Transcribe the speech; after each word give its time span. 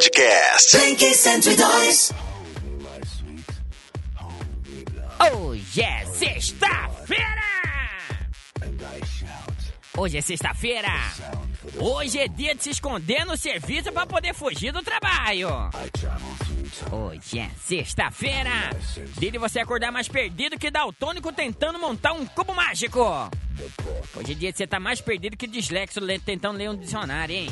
Podcast. 0.00 0.76
Blink 0.76 1.00
102. 1.14 2.12
Hoje 5.32 5.80
é 5.80 6.04
sexta-feira! 6.04 7.24
Hoje 9.96 10.18
é 10.18 10.20
sexta-feira! 10.20 10.90
Hoje 11.78 12.18
é 12.18 12.28
dia 12.28 12.54
de 12.54 12.62
se 12.64 12.70
esconder 12.70 13.24
no 13.24 13.38
serviço 13.38 13.90
para 13.90 14.06
poder 14.06 14.34
fugir 14.34 14.70
do 14.70 14.82
trabalho! 14.82 15.48
Hoje 16.92 17.38
é 17.38 17.48
sexta-feira! 17.58 18.50
Dia 19.18 19.30
de 19.32 19.38
você 19.38 19.60
acordar 19.60 19.90
mais 19.90 20.08
perdido 20.08 20.58
que 20.58 20.70
daltônico 20.70 21.32
tentando 21.32 21.78
montar 21.78 22.12
um 22.12 22.26
cubo 22.26 22.54
mágico! 22.54 23.00
Hoje 24.14 24.32
é 24.32 24.34
dia 24.34 24.52
de 24.52 24.58
você 24.58 24.64
estar 24.64 24.78
mais 24.78 25.00
perdido 25.00 25.38
que 25.38 25.46
dislexo 25.46 26.00
le- 26.00 26.18
tentando 26.18 26.58
ler 26.58 26.68
um 26.68 26.76
dicionário, 26.76 27.34
hein? 27.34 27.48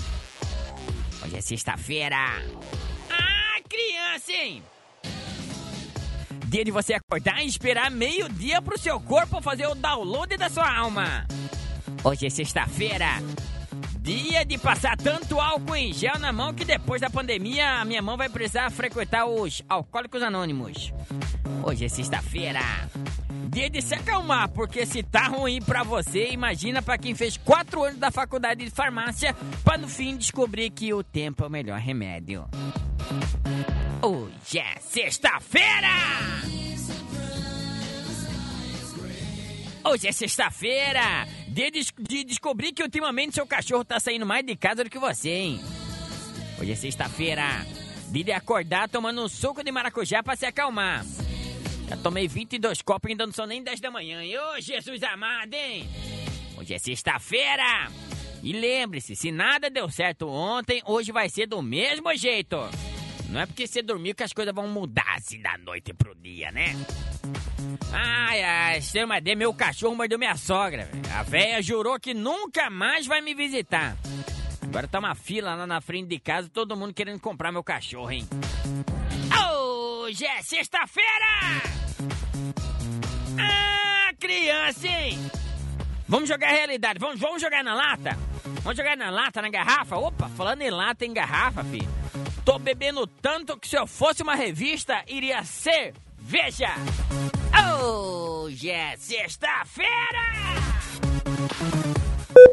Hoje 1.25 1.39
é 1.39 1.41
sexta-feira! 1.41 2.17
Ah, 3.11 3.59
criança, 3.67 4.31
hein? 4.31 4.63
Dia 6.49 6.63
de 6.63 6.71
você 6.71 6.93
acordar 6.93 7.43
e 7.43 7.47
esperar 7.47 7.91
meio-dia 7.91 8.61
pro 8.61 8.79
seu 8.79 9.01
corpo 9.01 9.41
fazer 9.41 9.67
o 9.67 9.75
download 9.75 10.37
da 10.37 10.51
sua 10.51 10.71
alma. 10.71 11.27
Hoje 12.05 12.27
é 12.27 12.31
sexta-feira. 12.31 13.07
Dia 14.05 14.45
de 14.45 14.59
passar 14.59 14.99
tanto 14.99 15.41
álcool 15.41 15.75
em 15.75 15.91
gel 15.91 16.19
na 16.19 16.31
mão 16.31 16.53
que 16.53 16.63
depois 16.63 17.01
da 17.01 17.09
pandemia 17.09 17.81
a 17.81 17.87
minha 17.87 18.03
mão 18.03 18.19
vai 18.19 18.29
precisar 18.29 18.71
frequentar 18.71 19.25
os 19.25 19.63
alcoólicos 19.67 20.23
anônimos. 20.23 20.93
Hoje 21.63 21.87
é 21.87 21.89
sexta-feira. 21.89 22.61
Dia 23.49 23.71
de 23.71 23.81
se 23.81 23.95
acalmar, 23.95 24.51
porque 24.51 24.85
se 24.85 25.03
tá 25.03 25.29
ruim 25.29 25.63
pra 25.63 25.83
você, 25.83 26.29
imagina 26.29 26.83
pra 26.83 26.99
quem 26.99 27.15
fez 27.15 27.39
quatro 27.39 27.83
anos 27.83 27.99
da 27.99 28.11
faculdade 28.11 28.63
de 28.63 28.71
farmácia 28.71 29.35
pra 29.65 29.79
no 29.79 29.89
fim 29.89 30.19
descobrir 30.19 30.69
que 30.69 30.93
o 30.93 31.03
tempo 31.03 31.43
é 31.43 31.47
o 31.47 31.51
melhor 31.51 31.81
remédio. 31.81 32.47
Hoje 34.03 34.59
é 34.59 34.79
sexta-feira! 34.81 36.64
Hoje 39.87 40.09
é 40.09 40.13
sexta-feira! 40.13 41.27
De, 41.49 41.71
des- 41.71 41.93
de 41.99 42.25
descobrir 42.25 42.73
que 42.73 42.83
ultimamente 42.83 43.35
seu 43.35 43.47
cachorro 43.47 43.85
tá 43.85 44.01
saindo 44.01 44.25
mais 44.27 44.45
de 44.45 44.57
casa 44.57 44.83
do 44.83 44.91
que 44.91 44.99
você, 44.99 45.31
hein? 45.31 45.61
Hoje 46.61 46.73
é 46.73 46.75
sexta-feira! 46.75 47.45
Dia 48.11 48.25
de 48.25 48.33
acordar 48.33 48.89
tomando 48.89 49.23
um 49.25 49.29
suco 49.29 49.63
de 49.63 49.71
maracujá 49.73 50.23
pra 50.23 50.37
se 50.37 50.47
acalmar. 50.47 51.05
Já 51.89 51.97
tomei 51.99 52.27
22 52.27 52.81
copos 52.81 53.09
e 53.09 53.13
ainda 53.13 53.27
não 53.27 53.33
são 53.33 53.47
nem 53.47 53.63
10 53.63 53.81
da 53.81 53.91
manhã, 53.91 54.23
hein? 54.23 54.39
Ô, 54.39 54.61
Jesus 54.61 55.03
amado, 55.03 55.53
hein? 55.55 55.89
Hoje 56.57 56.75
é 56.75 56.79
sexta-feira! 56.79 57.91
E 58.43 58.53
lembre-se, 58.53 59.17
se 59.17 59.31
nada 59.33 59.69
deu 59.71 59.89
certo 59.91 60.29
ontem, 60.29 60.83
hoje 60.87 61.11
vai 61.13 61.29
ser 61.29 61.47
do 61.47 61.61
mesmo 61.63 62.15
jeito. 62.17 62.57
Não 63.35 63.41
é 63.41 63.47
porque 63.47 63.67
você 63.67 63.83
dormiu 63.83 64.15
que 64.15 64.23
as 64.23 64.33
coisas 64.33 64.55
vão 64.55 64.69
mudar 64.69 65.17
assim 65.17 65.43
da 65.43 65.59
noite 65.59 65.93
pro 65.93 66.15
dia, 66.15 66.53
né? 66.53 66.73
Ai, 67.93 68.41
ai, 68.45 68.81
seu 68.81 69.09
Madê, 69.09 69.35
meu 69.35 69.53
cachorro 69.53 69.97
mordeu 69.97 70.17
minha 70.17 70.37
sogra. 70.37 70.85
velho. 70.85 71.03
A 71.13 71.25
véia 71.25 71.61
jurou 71.61 71.99
que 71.99 72.15
nunca 72.15 72.71
mais 72.71 73.09
vai 73.09 73.21
me 73.21 73.35
visitar. 73.35 73.97
Agora 74.63 74.87
tá 74.87 75.01
uma 75.01 75.17
fila 75.17 75.57
lá 75.57 75.67
na 75.67 75.81
frente 75.81 76.11
de 76.11 76.21
casa, 76.21 76.49
todo 76.49 76.77
mundo 76.77 76.95
querendo 76.95 77.19
comprar 77.19 77.51
meu 77.51 77.65
cachorro, 77.65 78.13
hein? 78.13 78.25
Hoje 79.51 80.25
é 80.25 80.41
sexta-feira! 80.41 81.27
Ah, 83.37 84.13
criança, 84.21 84.87
hein? 84.87 85.19
Vamos 86.07 86.29
jogar 86.29 86.51
realidade, 86.51 87.01
vamos, 87.01 87.19
vamos 87.19 87.43
jogar 87.43 87.65
na 87.65 87.75
lata? 87.75 88.17
Vamos 88.63 88.77
jogar 88.77 88.97
na 88.97 89.11
lata, 89.11 89.41
na 89.41 89.49
garrafa? 89.49 89.97
Opa, 89.97 90.29
falando 90.31 90.63
em 90.63 90.71
lata, 90.71 91.05
em 91.05 91.13
garrafa, 91.13 91.65
filho. 91.65 91.89
Tô 92.45 92.59
bebendo 92.59 93.07
tanto 93.07 93.59
que 93.59 93.69
se 93.69 93.77
eu 93.77 93.87
fosse 93.87 94.23
uma 94.23 94.35
revista, 94.35 95.03
iria 95.07 95.43
ser 95.45 95.95
Veja! 96.27 96.71
Hoje 97.85 98.71
é 98.71 98.97
sexta-feira! 98.97 99.91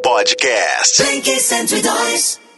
Podcast. 0.04 1.02
Blink 1.02 1.40
102. 1.40 2.51